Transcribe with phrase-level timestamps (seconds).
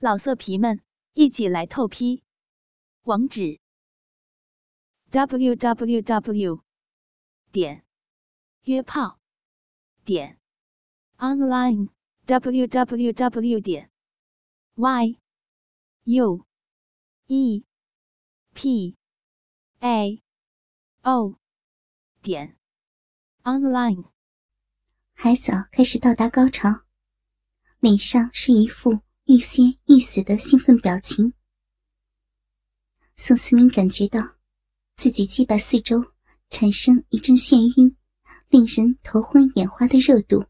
[0.00, 0.80] 老色皮们，
[1.14, 2.22] 一起来透批！
[3.02, 3.58] 网址
[5.10, 6.62] ：w w w
[7.50, 7.84] 点
[8.62, 9.18] 约炮
[10.04, 10.38] 点
[11.16, 11.88] online
[12.26, 13.90] w w w 点
[14.76, 15.18] y
[16.04, 16.46] u
[17.26, 17.64] e
[18.54, 18.96] p
[19.80, 20.22] a
[21.02, 21.40] o
[22.22, 22.56] 点
[23.42, 24.12] online。
[25.14, 26.84] 海嫂开始到达高潮，
[27.80, 29.07] 脸上是一副。
[29.30, 31.34] 欲仙欲死的兴奋表情，
[33.14, 34.38] 宋思明感觉到
[34.96, 36.14] 自己鸡巴四周
[36.48, 37.94] 产生一阵眩晕、
[38.48, 40.46] 令人头昏眼花的热度。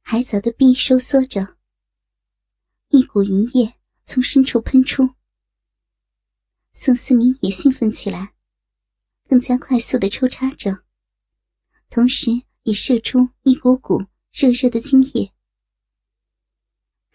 [0.00, 1.58] 海藻的臂收缩着，
[2.88, 5.14] 一股淫液从深处喷出。
[6.72, 8.34] 宋思明也兴奋起来，
[9.28, 10.82] 更加快速的抽插着，
[11.88, 12.32] 同时
[12.64, 15.35] 也射出一股股热热的精液。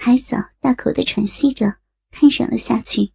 [0.04, 1.78] 海藻大口的喘息着，
[2.10, 3.14] 瘫软了下去。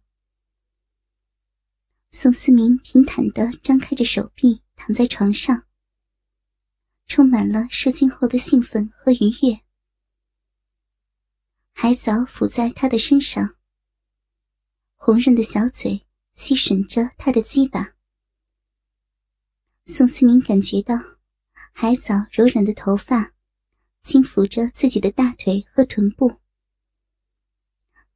[2.11, 5.67] 宋思明平坦的张开着手臂，躺在床上，
[7.05, 9.59] 充满了射精后的兴奋和愉悦。
[11.73, 13.57] 海藻伏在他的身上，
[14.95, 17.95] 红润的小嘴吸吮着他的鸡巴。
[19.87, 20.95] 宋思明感觉到
[21.73, 23.33] 海藻柔软的头发
[24.01, 26.39] 轻抚着自己的大腿和臀部。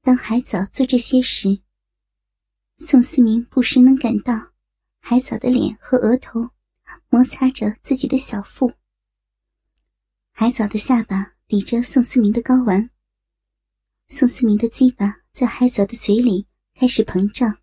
[0.03, 1.61] 当海藻做这些时，
[2.77, 4.53] 宋思明不时能感到
[4.99, 6.49] 海藻的脸和额头
[7.09, 8.73] 摩擦着自己的小腹。
[10.31, 12.89] 海藻的下巴抵着宋思明的睾丸，
[14.07, 17.59] 宋思明的鸡巴在海藻的嘴里开始膨胀，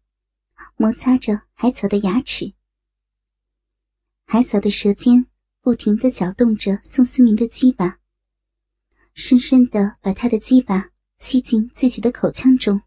[0.76, 2.54] 摩擦着海藻的牙齿。
[4.26, 5.26] 海藻的舌尖
[5.60, 7.98] 不停地搅动着宋思明的鸡巴，
[9.12, 10.90] 深深地把他的鸡巴。
[11.18, 12.80] 吸进自己的口腔中，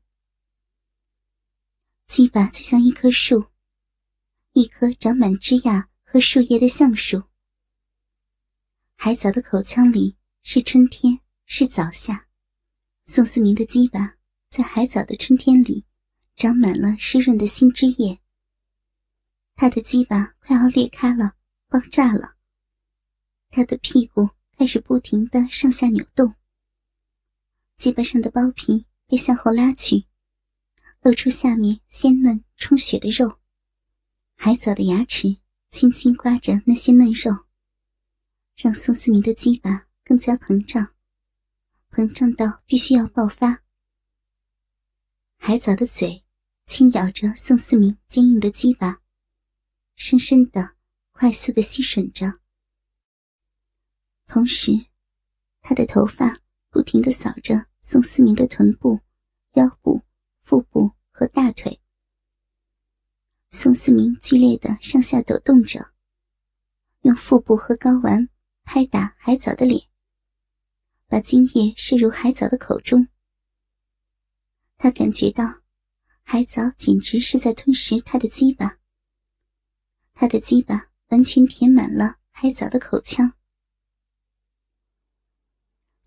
[2.07, 3.45] 鸡巴就像一棵树，
[4.53, 7.21] 一棵长满枝桠和树叶的橡树。
[8.95, 12.27] 海藻的口腔里是春天，是早夏。
[13.05, 14.15] 宋思明的鸡巴
[14.49, 15.86] 在海藻的春天里，
[16.36, 18.17] 长满了湿润的新枝叶。
[19.55, 21.36] 他的鸡巴快要裂开了，
[21.67, 22.37] 爆炸了。
[23.49, 26.33] 他的屁股开始不停的上下扭动。
[27.81, 30.05] 鸡巴上的包皮被向后拉去，
[31.02, 33.39] 露出下面鲜嫩充血的肉。
[34.36, 35.37] 海藻的牙齿
[35.71, 37.47] 轻轻刮着那些嫩肉，
[38.55, 40.93] 让宋思明的鸡巴更加膨胀，
[41.89, 43.64] 膨胀到必须要爆发。
[45.37, 46.23] 海藻的嘴
[46.67, 49.02] 轻咬着宋思明坚硬的鸡巴，
[49.95, 50.75] 深深的、
[51.14, 52.41] 快速的吸吮着，
[54.27, 54.71] 同时，
[55.61, 57.70] 他的头发不停的扫着。
[57.83, 58.99] 宋思明的臀部、
[59.53, 60.03] 腰部、
[60.43, 61.81] 腹部和大腿。
[63.49, 65.91] 宋思明剧烈的上下抖动着，
[67.02, 68.30] 用腹部和睾丸
[68.64, 69.81] 拍打海藻的脸，
[71.08, 73.08] 把精液射入海藻的口中。
[74.77, 75.43] 他感觉到，
[76.21, 78.77] 海藻简直是在吞食他的鸡巴。
[80.14, 83.33] 他的鸡巴完全填满了海藻的口腔。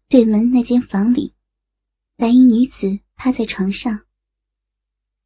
[0.07, 1.34] 对门那间房里。
[2.17, 4.07] 白衣女子趴在床上，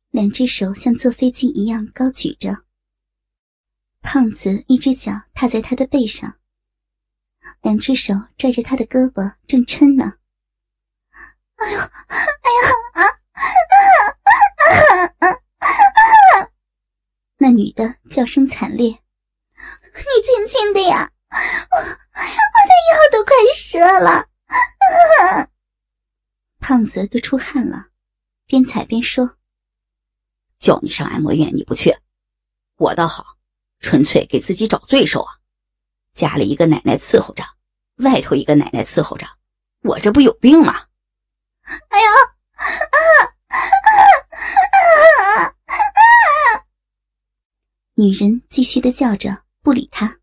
[0.09, 2.65] 两只手像坐飞机一样高举着。
[4.01, 6.39] 胖子一只脚踏在她的背上，
[7.61, 10.15] 两只手拽着她的胳膊，正抻呢。
[11.57, 11.91] 哎呦，哎呀
[12.95, 13.43] 啊啊
[15.19, 16.49] 啊啊！
[17.37, 18.89] 那女的叫声惨烈
[19.93, 23.35] ：“你轻轻的呀，我我的腰都快
[23.71, 24.27] 折了。”
[26.69, 27.87] 胖子都出汗了，
[28.45, 29.39] 边踩边说
[30.61, 31.97] ：“叫你上按摩院你不去，
[32.77, 33.39] 我倒好，
[33.81, 35.39] 纯粹给自己找罪受啊！
[36.13, 37.43] 家里一个奶奶伺候着，
[38.05, 39.27] 外头一个奶奶伺候着，
[39.81, 40.75] 我这不有病吗？”
[41.89, 42.07] 哎呀！
[47.95, 50.21] 女人继续的叫着，不理他。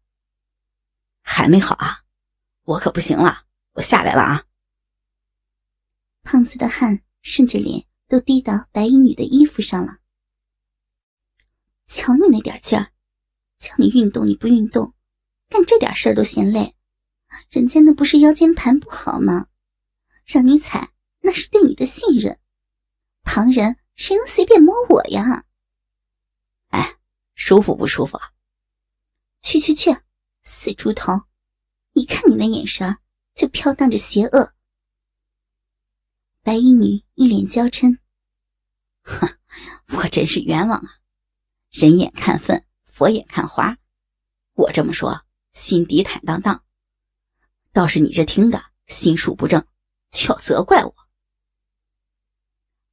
[1.23, 2.03] 还没好啊，
[2.65, 4.43] 我可不行了，我下来了啊。
[6.25, 9.99] 胖子的汗顺着脸都滴到白衣女的衣服上了。
[11.87, 12.91] 瞧你那点劲儿，
[13.59, 14.95] 叫你运动你不运动，
[15.47, 16.75] 干这点事儿都嫌累。
[17.51, 19.47] 人家那不是腰间盘不好吗？
[20.25, 20.91] 让你踩
[21.21, 22.39] 那是对你的信任。
[23.21, 25.45] 旁人谁能随便摸我呀？
[26.69, 26.97] 哎，
[27.35, 28.31] 舒服不舒服啊？
[29.43, 29.95] 去去去，
[30.41, 31.13] 死猪头！
[31.93, 32.97] 一看你那眼神
[33.35, 34.54] 就飘荡着邪恶。
[36.45, 37.97] 白衣女一脸娇嗔
[39.01, 39.27] ：“哼，
[39.97, 40.99] 我真是冤枉啊！
[41.71, 43.79] 人眼看粪，佛眼看花。
[44.53, 46.63] 我这么说，心底坦荡荡。
[47.71, 49.65] 倒是你这听的心术不正，
[50.11, 50.95] 却要责怪我。”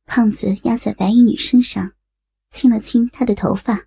[0.09, 1.93] 胖子压在白衣女身上，
[2.53, 3.87] 亲了亲她的头发。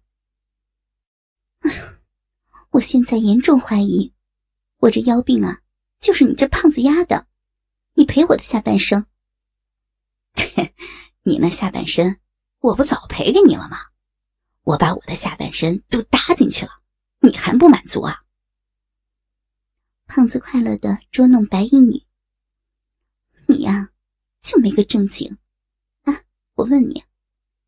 [2.70, 4.14] 我现在严重怀疑，
[4.78, 5.64] 我这腰病啊，
[5.98, 7.26] 就是你这胖子压的。
[7.96, 9.08] 你赔我的下半生。
[11.24, 12.20] 你那下半身，
[12.60, 13.78] 我不早赔给你了吗？
[14.64, 16.72] 我把我的下半身都搭进去了，
[17.20, 18.24] 你还不满足啊？
[20.08, 22.04] 胖子快乐的捉弄白衣女。
[23.48, 23.92] 你呀，
[24.42, 25.38] 就没个正经
[26.04, 26.14] 啊。
[26.54, 27.04] 我问你，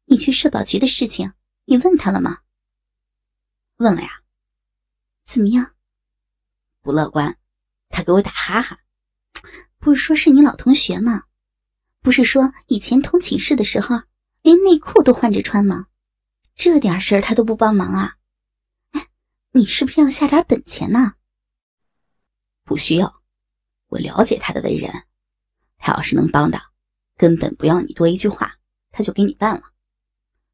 [0.06, 1.34] 你去社保局的事情，
[1.66, 2.42] 你问他了吗？
[3.78, 4.24] 问了呀。
[5.26, 5.76] 怎么样？
[6.82, 7.38] 不乐观。
[7.90, 8.80] 他给我打哈哈。
[9.78, 11.24] 不是说是你老同学吗？
[12.08, 14.02] 不是说以前同寝室的时候，
[14.42, 15.88] 连内裤都换着穿吗？
[16.56, 18.16] 这点事儿他都不帮忙啊？
[18.92, 19.08] 哎，
[19.52, 21.16] 你是不是要下点本钱呢？
[22.64, 23.22] 不需要。
[23.88, 24.90] 我了解他的为人，
[25.78, 26.58] 他要是能帮的，
[27.18, 28.56] 根本不要你多一句话。
[28.92, 29.64] 他就给你办了，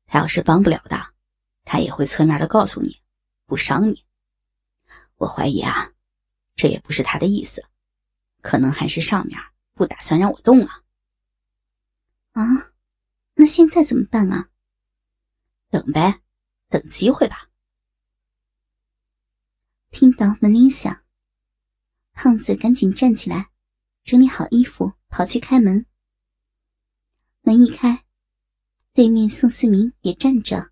[0.08, 1.00] 他要是帮不了的，
[1.66, 3.00] 他也会侧面的告诉你，
[3.46, 4.04] 不伤你。
[5.18, 5.92] 我怀疑啊，
[6.56, 7.64] 这也不是他的意思，
[8.42, 9.40] 可能还是上面
[9.76, 10.80] 不打算让我动啊。
[12.34, 12.74] 啊，
[13.36, 14.50] 那现在怎么办啊？
[15.70, 16.22] 等呗，
[16.68, 17.50] 等机会吧。
[19.90, 21.04] 听到门铃响，
[22.14, 23.52] 胖子赶紧站起来，
[24.04, 25.86] 整理好衣服，跑去开门。
[27.42, 28.06] 门一开。
[28.96, 30.72] 对面宋思明也站着，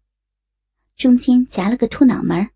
[0.96, 2.52] 中间夹了个秃脑门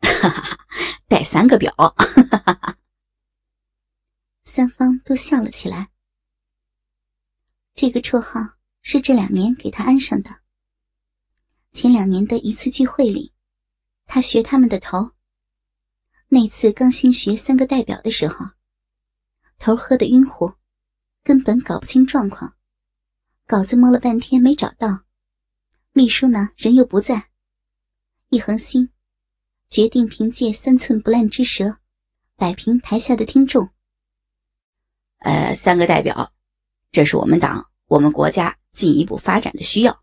[0.00, 0.66] 哈哈哈，
[1.06, 2.78] 带三个表，哈哈哈。
[4.42, 5.90] 三方都笑了起来。
[7.80, 8.38] 这个绰号
[8.82, 10.28] 是这两年给他安上的。
[11.72, 13.32] 前两年的一次聚会里，
[14.04, 15.12] 他学他们的头。
[16.28, 18.44] 那次刚新学三个代表的时候，
[19.58, 20.52] 头喝得晕乎，
[21.24, 22.54] 根本搞不清状况。
[23.46, 25.06] 稿子摸了半天没找到，
[25.92, 27.30] 秘书呢人又不在，
[28.28, 28.90] 一横心，
[29.68, 31.78] 决定凭借三寸不烂之舌，
[32.36, 33.70] 摆平台下的听众。
[35.20, 36.30] 呃，三个代表，
[36.92, 40.00] 这是我们党、我们国家进一步发展的需要，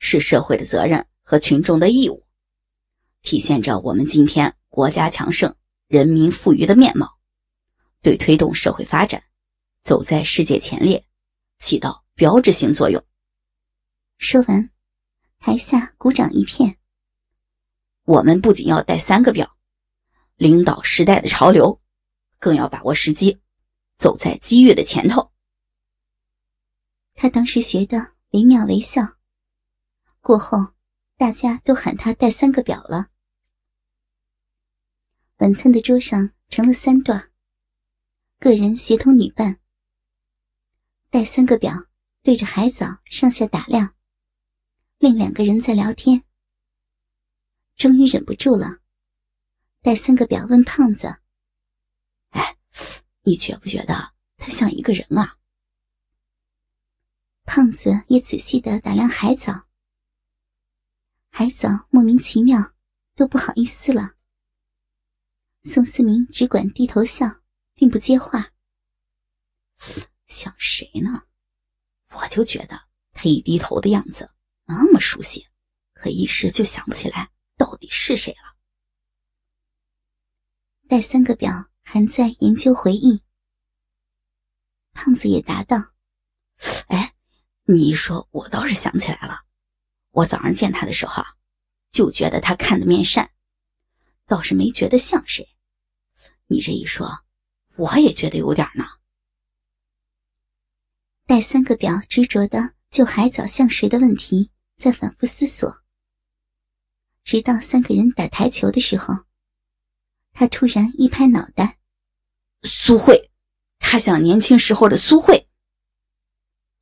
[0.00, 2.26] 是社会的责任和群众的义务，
[3.22, 5.54] 体现着我们今天国家强盛、
[5.86, 7.08] 人民富裕的面貌，
[8.02, 9.22] 对推动社会发展，
[9.84, 11.06] 走在世界前列，
[11.58, 12.02] 起到。
[12.16, 13.04] 标志性作用。
[14.18, 14.70] 说完，
[15.40, 16.78] 台下鼓掌一片。
[18.04, 19.56] 我们不仅要带三个表，
[20.36, 21.80] 领导时代的潮流，
[22.38, 23.40] 更要把握时机，
[23.96, 25.33] 走在机遇的前头。
[27.14, 29.02] 他当时学的惟妙惟肖，
[30.20, 30.74] 过后
[31.16, 33.10] 大家都喊他带三个表了。
[35.38, 37.32] 晚餐的桌上成了三段，
[38.38, 39.58] 个人协同女伴，
[41.10, 41.72] 带三个表。
[42.22, 43.94] 对着海藻上下打量，
[44.96, 46.24] 另两个人在聊天。
[47.76, 48.78] 终于忍不住了，
[49.82, 51.18] 带三个表问胖子
[52.32, 52.56] ：“哎，
[53.24, 55.36] 你觉不觉得他像一个人啊？”
[57.44, 59.68] 胖子也仔细的打量海藻，
[61.30, 62.74] 海藻莫名其妙，
[63.14, 64.16] 都不好意思了。
[65.62, 67.42] 宋思明只管低头笑，
[67.74, 68.52] 并不接话。
[70.26, 71.26] 想谁呢？
[72.10, 74.30] 我就觉得他一低头的样子
[74.64, 75.48] 那么熟悉，
[75.92, 78.56] 可一时就想不起来到底是谁了。
[80.88, 83.22] 带三个表还在研究回忆。
[84.92, 85.76] 胖子也答道
[86.88, 87.14] ：“哎，
[87.66, 89.40] 你一说，我倒是想起来了。
[90.10, 91.22] 我早上见他的时候，
[91.90, 93.30] 就觉得他看的面善，
[94.26, 95.48] 倒是没觉得像谁。
[96.46, 97.24] 你这一说，
[97.76, 98.84] 我也觉得有点呢。”
[101.26, 105.82] 戴三个表执着的就海藻像谁的问题，在反复思索。
[107.22, 109.14] 直到三个人打台球的时候，
[110.32, 111.78] 他突然一拍脑袋
[112.62, 113.30] ：“苏慧，
[113.78, 115.48] 他像年轻时候的苏慧。”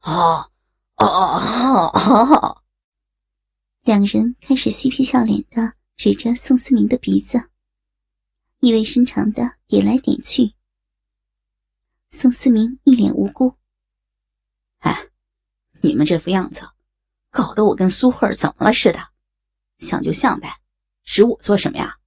[0.03, 0.52] 哦，
[0.97, 2.63] 哦哦哦！
[3.83, 7.51] 两人开始嬉皮笑脸的指着宋思明的鼻子，
[8.61, 10.55] 意味深长的点来点去。
[12.11, 13.57] 宋思明一脸无辜。
[14.79, 15.09] 哎，
[15.81, 16.61] 你们这副样子，
[17.31, 18.99] 搞得我跟苏慧儿怎么了似的？
[19.79, 20.61] 像就像呗，
[21.03, 21.99] 指我做什么呀？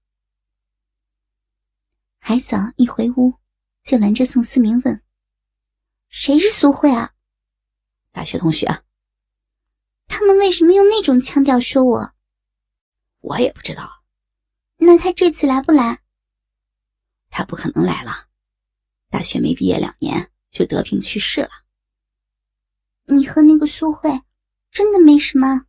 [2.20, 3.34] 海嫂一回屋，
[3.84, 5.04] 就拦着宋思明问
[6.08, 7.15] ：“谁是苏慧啊？
[8.16, 8.66] 大学同学。
[10.08, 12.14] 他们为什么用那种腔调说我？
[13.20, 14.06] 我也不知道。
[14.78, 16.02] 那他这次来不来？
[17.30, 18.30] 他不可能来了。
[19.10, 21.50] 大学没毕业两年就得病去世了。
[23.04, 24.10] 你和那个苏慧
[24.72, 25.66] 真的没什么？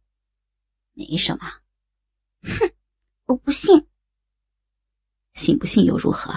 [0.93, 1.47] 没什么。
[2.43, 2.73] 哼，
[3.25, 3.89] 我不信。
[5.35, 6.33] 信不信又如何？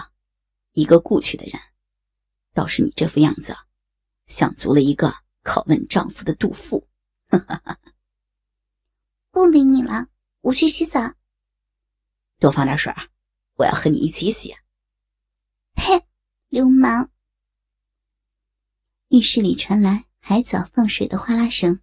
[0.72, 1.62] 一个故去的人，
[2.56, 3.56] 倒是你这副样子，
[4.25, 6.88] 像足了一个拷问丈夫的杜甫。
[9.31, 10.08] 不理你了，
[10.41, 11.13] 我去洗澡。
[12.39, 12.93] 多放点水，
[13.55, 14.55] 我要和你一起洗。
[15.75, 16.08] 嘿！
[16.48, 17.10] 流氓！
[19.10, 21.81] 浴室里传来海藻放水的哗啦声。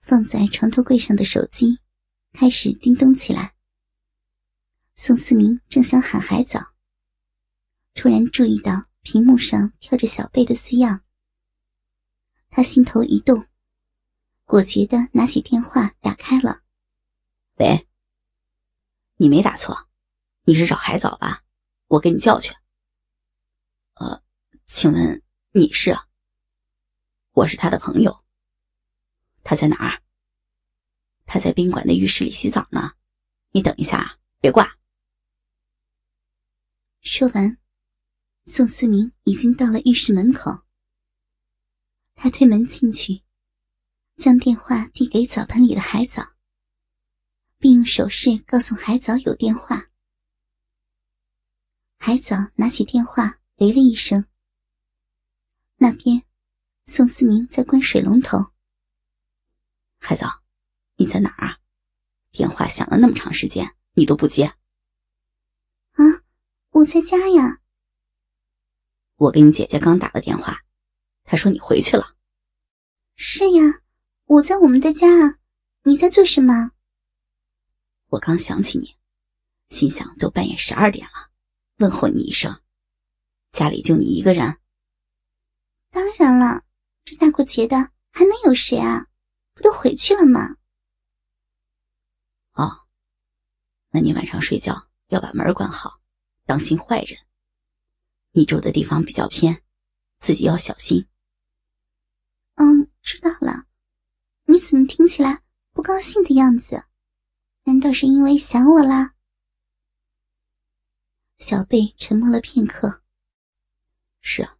[0.00, 1.80] 放在床头柜上的手机
[2.32, 3.54] 开始叮咚起来。
[4.94, 6.74] 宋思明正想喊海藻，
[7.94, 11.04] 突然注意到屏幕上跳着小贝的字样，
[12.50, 13.46] 他心头一动，
[14.44, 16.62] 果决的拿起电话打开了。
[17.54, 17.88] 喂，
[19.16, 19.88] 你没打错，
[20.44, 21.42] 你是找海藻吧？
[21.86, 22.54] 我给你叫去。
[23.94, 24.22] 呃，
[24.66, 25.96] 请问你是？
[27.32, 28.24] 我是他的朋友。
[29.42, 30.02] 他在哪儿？
[31.24, 32.92] 他在宾馆的浴室里洗澡呢。
[33.52, 34.76] 你等一下，别挂。
[37.00, 37.58] 说完，
[38.52, 40.64] 宋思明已经到了浴室门口。
[42.16, 43.22] 他推门进去，
[44.16, 46.34] 将电话递给澡盆里的海藻。
[47.58, 49.90] 并用手势告诉海藻有电话。
[51.96, 54.26] 海藻拿起电话，喂了一声。
[55.76, 56.24] 那边，
[56.82, 58.38] 宋思明在关水龙头。
[59.98, 60.42] 海藻，
[60.96, 61.58] 你在哪儿啊？
[62.32, 64.46] 电话响了那么长时间，你都不接。
[65.92, 66.02] 啊，
[66.70, 67.59] 我在家呀。
[69.20, 70.64] 我给你姐姐刚打了电话，
[71.24, 72.16] 她说你回去了。
[73.16, 73.82] 是呀，
[74.24, 75.36] 我在我们的家啊。
[75.82, 76.70] 你在做什么？
[78.06, 78.96] 我刚想起你，
[79.68, 81.30] 心想都半夜十二点了，
[81.76, 82.62] 问候你一声。
[83.52, 84.58] 家里就你一个人？
[85.90, 86.62] 当然了，
[87.04, 87.76] 这大过节的
[88.10, 89.06] 还能有谁啊？
[89.52, 90.56] 不都回去了吗？
[92.52, 92.86] 哦，
[93.90, 96.00] 那你晚上睡觉要把门关好，
[96.46, 97.18] 当心坏人。
[98.32, 99.62] 你住的地方比较偏，
[100.20, 101.08] 自己要小心。
[102.54, 103.66] 嗯，知道了。
[104.44, 106.84] 你怎么听起来不高兴的样子？
[107.64, 109.14] 难道是因为想我啦？
[111.38, 113.02] 小贝沉默了片刻。
[114.20, 114.58] 是啊，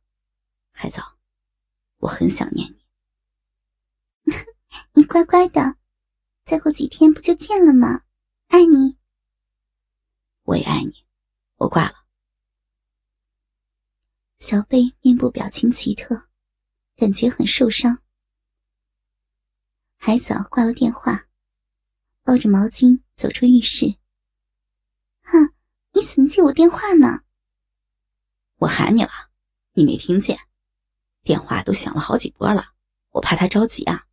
[0.72, 1.18] 海藻，
[1.98, 4.32] 我很想念你。
[4.94, 5.76] 你乖乖的，
[6.44, 8.04] 再过几天不就见了吗？
[8.48, 8.98] 爱你。
[10.42, 11.06] 我也爱你。
[11.56, 11.99] 我挂了。
[14.40, 16.28] 小贝面部表情奇特，
[16.96, 18.02] 感觉很受伤。
[19.98, 21.26] 海藻挂了电话。
[22.22, 23.98] 抱着毛巾走出浴室。
[25.22, 25.52] 哼，
[25.92, 27.24] 你怎么接我电话呢？
[28.56, 29.10] 我喊你了，
[29.72, 30.38] 你没听见？
[31.22, 32.74] 电话都响了好几波了，
[33.10, 34.06] 我怕他着急啊。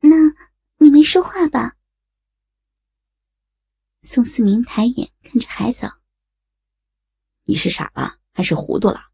[0.00, 0.16] 那
[0.78, 1.76] 你没说话吧？
[4.02, 6.00] 宋思明抬眼看着海藻。
[7.44, 9.10] 你是傻了还是糊涂了？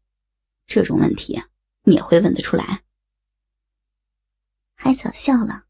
[0.65, 1.41] 这种问题
[1.83, 2.83] 你也会问得出来？
[4.75, 5.65] 海藻笑了。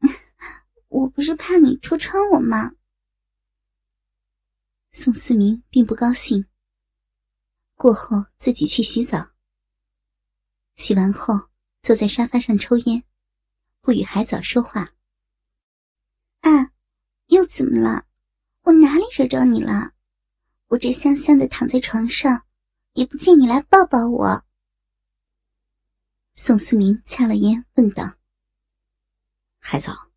[0.88, 2.74] 我不是怕你戳穿我吗？
[4.90, 6.46] 宋思明并不高兴。
[7.74, 9.32] 过后自己去洗澡。
[10.74, 11.50] 洗完后
[11.82, 13.04] 坐在沙发上抽烟，
[13.80, 14.94] 不与海藻说话。
[16.40, 16.72] 啊，
[17.26, 18.06] 又怎么了？
[18.62, 19.92] 我哪里惹着你了？
[20.72, 22.46] 我这香香的躺在床上，
[22.94, 24.42] 也不见你来抱抱我。
[26.32, 28.14] 宋思明掐了烟，问道
[29.60, 30.10] ：“海藻。”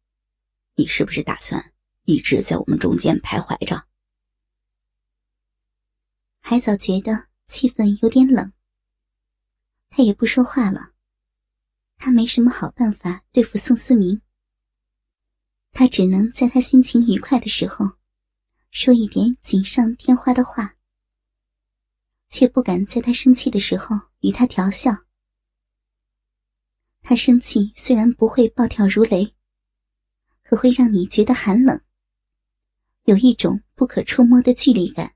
[0.76, 3.86] 你是不是打算一直在我们中间徘徊着？
[6.40, 8.54] 海藻觉得气氛有点冷，
[9.90, 10.94] 他也不说话了。
[11.98, 14.22] 他没什么好办法对付宋思明，
[15.74, 17.98] 他只能在他心情愉快的时候，
[18.78, 20.76] 说一点锦上添花的话，
[22.28, 24.92] 却不敢在他生气的时候与他调笑。
[27.02, 29.34] 他生气虽然不会暴跳如雷。
[30.44, 31.82] 可会让你觉得寒冷，
[33.06, 35.16] 有一种不可触摸的距离感。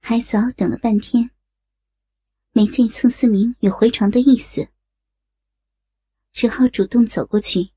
[0.00, 1.32] 海藻等了半天，
[2.52, 4.68] 没见宋思明有回床的意思，
[6.32, 7.72] 只好主动走过去，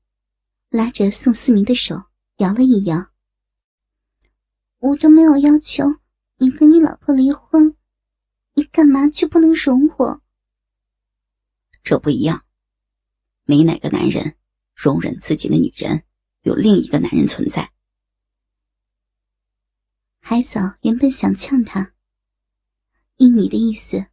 [0.70, 2.11] 拉着宋思明的手
[2.42, 3.12] 摇了一摇。
[4.78, 5.84] 我都没有要求
[6.38, 7.76] 你跟你老婆离婚，
[8.54, 10.22] 你干嘛就不能容我？
[11.84, 12.44] 这不一样，
[13.44, 14.36] 没哪个男人
[14.74, 16.02] 容忍自己的女人
[16.40, 17.72] 有另一个男人存在。
[20.18, 21.94] 海藻原本想呛他，
[23.18, 24.06] 依你的意思，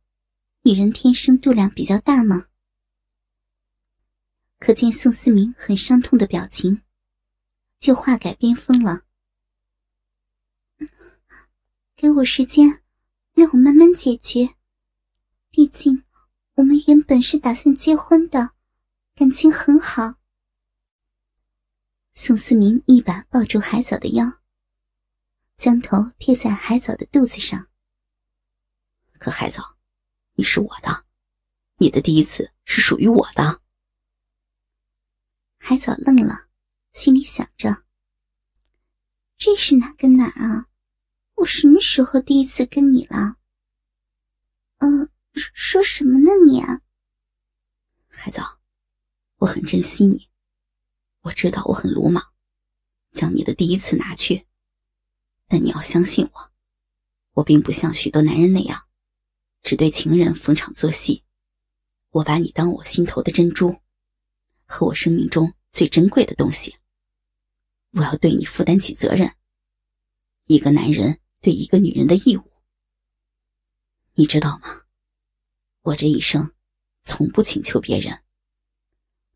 [0.61, 2.45] 女人天生肚量比较大吗？
[4.59, 6.83] 可见宋思明很伤痛的表情，
[7.79, 9.05] 就话改变锋了。
[11.95, 12.83] 给我时间，
[13.33, 14.55] 让我慢慢解决。
[15.49, 16.03] 毕竟，
[16.55, 18.51] 我们原本是打算结婚的，
[19.15, 20.15] 感情很好。
[22.13, 24.25] 宋思明一把抱住海藻的腰，
[25.55, 27.67] 将头贴在海藻的肚子上。
[29.17, 29.77] 可海藻，
[30.33, 31.05] 你是我的，
[31.77, 33.61] 你的第一次是属于我的。
[35.57, 36.48] 海藻愣了，
[36.91, 37.83] 心里想着
[39.37, 40.67] ：“这是哪跟哪啊？
[41.35, 43.37] 我什么时候第一次跟你了
[44.79, 46.81] ？”“嗯，说什么呢你？”啊？
[48.07, 48.59] 海藻，
[49.37, 50.29] 我很珍惜你，
[51.21, 52.33] 我知道我很鲁莽，
[53.11, 54.45] 将你的第一次拿去，
[55.47, 56.51] 但你要相信我，
[57.33, 58.87] 我并不像许多男人那样，
[59.61, 61.23] 只对情人逢场作戏，
[62.09, 63.79] 我把你当我心头的珍珠。
[64.65, 66.77] 和我生命中最珍贵的东西，
[67.91, 69.35] 我要对你负担起责任。
[70.45, 72.51] 一个男人对一个女人的义务，
[74.13, 74.85] 你知道吗？
[75.81, 76.53] 我这一生
[77.03, 78.23] 从不请求别人，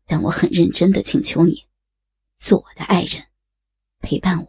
[0.04, 1.66] 但我很认真的请求你，
[2.38, 3.28] 做我的爱人，
[4.00, 4.48] 陪伴我，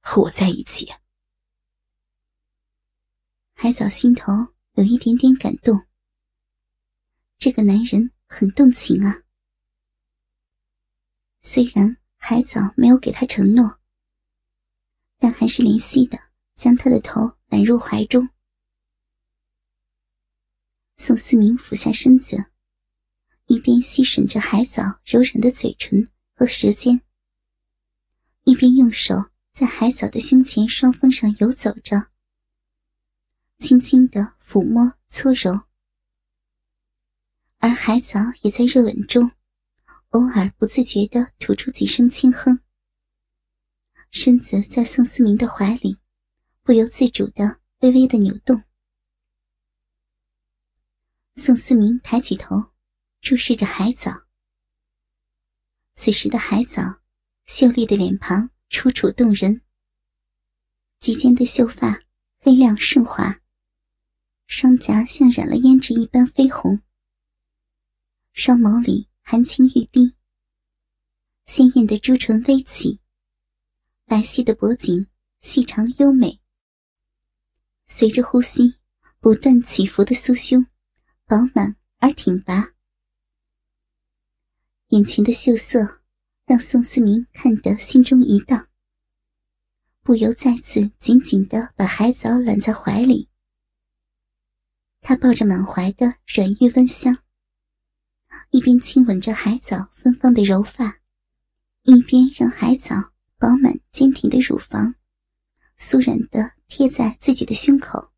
[0.00, 0.92] 和我在一起。
[3.54, 4.32] 海藻心头
[4.74, 5.86] 有一点点感动，
[7.38, 9.22] 这个男人很动情啊。
[11.40, 11.96] 虽然
[12.28, 13.78] 海藻没有给他承诺，
[15.16, 16.18] 但还是怜惜的
[16.56, 18.28] 将他的头揽入怀中。
[20.96, 22.50] 宋思明俯下身子，
[23.44, 27.00] 一边吸吮着海藻柔软的嘴唇和舌尖，
[28.42, 29.14] 一边用手
[29.52, 32.08] 在海藻的胸前双峰上游走着，
[33.60, 35.68] 轻轻的抚摸搓揉，
[37.58, 39.30] 而海藻也在热吻中。
[40.16, 42.60] 偶尔不自觉地吐出几声轻哼，
[44.10, 45.98] 身子在宋思明的怀里
[46.62, 48.62] 不由自主地微微的扭动。
[51.34, 52.72] 宋思明抬起头，
[53.20, 54.26] 注视着海藻。
[55.92, 57.02] 此时的海藻，
[57.44, 59.60] 秀丽的脸庞楚楚动人，
[60.98, 62.02] 及肩的秀发
[62.38, 63.42] 黑亮顺滑，
[64.46, 66.80] 双颊像染了胭脂一般绯红，
[68.32, 69.05] 双眸里。
[69.28, 70.14] 含情欲滴，
[71.46, 73.00] 鲜艳的朱唇微起，
[74.04, 75.08] 白皙的脖颈
[75.40, 76.40] 细长优美。
[77.88, 78.76] 随着呼吸
[79.18, 80.64] 不断起伏的酥胸，
[81.24, 82.74] 饱满而挺拔。
[84.90, 86.02] 眼前的秀色
[86.46, 88.68] 让宋思明看得心中一荡，
[90.02, 93.28] 不由再次紧紧的把海藻揽在怀里。
[95.00, 97.25] 他抱着满怀的软玉温香。
[98.50, 101.00] 一边亲吻着海藻芬芳的柔发，
[101.82, 104.94] 一边让海藻饱满坚挺的乳房
[105.76, 108.12] 酥软的贴在自己的胸口，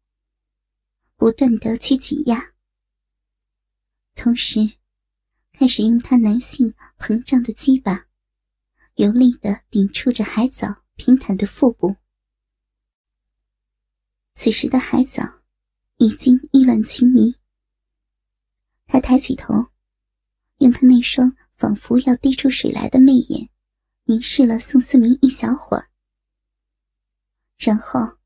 [1.17, 2.53] 不断的去挤压，
[4.15, 4.61] 同时
[5.53, 8.07] 开始用他男性膨胀的鸡巴
[8.95, 11.97] 有力的顶触着海藻平坦的腹部。
[14.35, 15.43] 此时的海藻
[15.97, 17.35] 已经意乱情迷，
[18.87, 19.71] 他抬起头。
[20.59, 23.49] 用他那双仿佛要滴出水来的媚眼，
[24.05, 25.89] 凝视了宋思明一小会儿，
[27.57, 28.19] 然后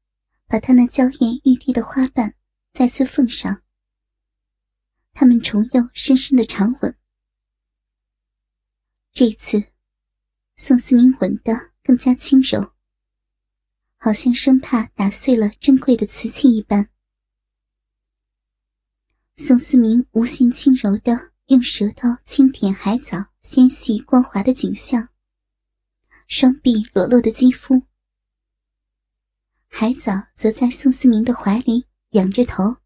[0.47, 2.35] 把他那娇艳欲滴的花瓣
[2.73, 3.62] 再次奉上。
[5.12, 6.97] 他们重又深深的长吻。
[9.12, 9.62] 这次，
[10.57, 12.73] 宋思明吻得更加轻柔，
[13.99, 16.88] 好像生怕打碎了珍贵的瓷器一般。
[19.37, 21.32] 宋思明无限轻柔的。
[21.53, 25.11] 用舌头轻舔海藻纤细光滑的颈项，
[26.27, 27.83] 双臂裸露的肌肤。
[29.69, 32.79] 海藻则在宋思明的怀里仰着头，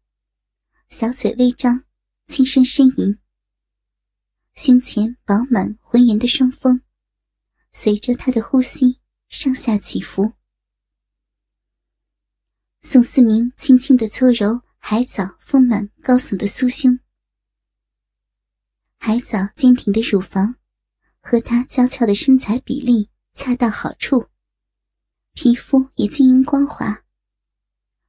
[0.89, 1.85] 小嘴微张，
[2.27, 3.17] 轻声呻吟。
[4.53, 6.81] 胸前饱满浑圆的双峰，
[7.71, 8.99] 随着他的呼吸
[9.29, 10.33] 上下起伏。
[12.81, 16.99] 宋思明轻轻的搓揉海藻丰满高耸的酥胸。
[19.07, 20.57] 海藻坚挺的乳房
[21.21, 24.27] 和她娇俏的身材比例恰到好处，
[25.31, 27.05] 皮肤也晶莹光滑，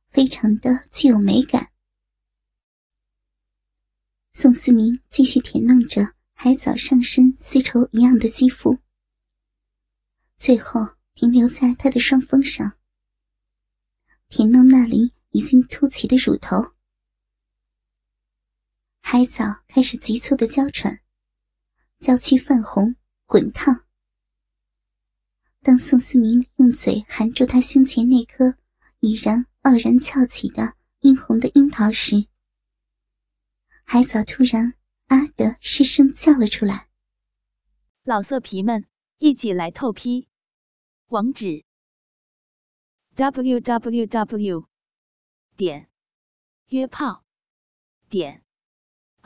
[0.09, 1.71] 非常的具有美感。
[4.33, 8.77] 宋思明继续舔弄着海藻上身丝绸一样的肌肤，
[10.35, 10.81] 最后
[11.15, 12.73] 停留在他的双峰上，
[14.29, 16.57] 舔弄那里已经凸起的乳头。
[19.11, 21.01] 海藻开始急促的娇喘，
[21.99, 22.95] 娇躯泛红
[23.25, 23.87] 滚烫。
[25.63, 28.59] 当宋思明用嘴含住他胸前那颗
[29.01, 32.29] 已然傲然翘起的殷红的樱桃时，
[33.83, 34.75] 海藻突然
[35.09, 36.91] “啊”的失声叫了出来。
[38.03, 38.85] 老色皮们，
[39.17, 40.29] 一起来透批！
[41.07, 41.65] 网址
[43.15, 44.69] ：w w w.
[45.57, 45.89] 点
[46.67, 47.25] 约炮
[48.11, 48.45] 点